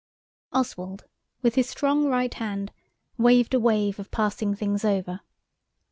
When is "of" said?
3.99-4.09